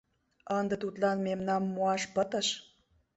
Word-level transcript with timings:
—Ынде 0.57 0.75
тудлан 0.81 1.17
мемнам 1.27 1.63
муаш 1.73 2.03
пытыш... 2.13 2.47